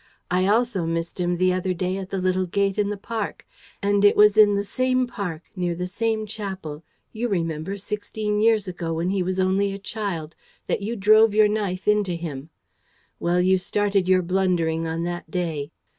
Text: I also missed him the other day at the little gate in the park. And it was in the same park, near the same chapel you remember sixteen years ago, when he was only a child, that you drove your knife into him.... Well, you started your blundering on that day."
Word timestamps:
I 0.31 0.47
also 0.47 0.87
missed 0.87 1.19
him 1.19 1.37
the 1.37 1.53
other 1.53 1.75
day 1.75 1.95
at 1.97 2.09
the 2.09 2.17
little 2.17 2.47
gate 2.47 2.79
in 2.79 2.89
the 2.89 2.97
park. 2.97 3.45
And 3.83 4.03
it 4.03 4.15
was 4.17 4.35
in 4.35 4.55
the 4.55 4.63
same 4.65 5.05
park, 5.05 5.43
near 5.55 5.75
the 5.75 5.85
same 5.85 6.25
chapel 6.25 6.83
you 7.13 7.27
remember 7.27 7.77
sixteen 7.77 8.39
years 8.41 8.67
ago, 8.67 8.93
when 8.95 9.11
he 9.11 9.21
was 9.21 9.39
only 9.39 9.71
a 9.73 9.77
child, 9.77 10.33
that 10.65 10.81
you 10.81 10.95
drove 10.95 11.35
your 11.35 11.47
knife 11.47 11.87
into 11.87 12.13
him.... 12.15 12.49
Well, 13.19 13.41
you 13.41 13.59
started 13.59 14.07
your 14.07 14.23
blundering 14.23 14.87
on 14.87 15.03
that 15.03 15.29
day." 15.29 15.69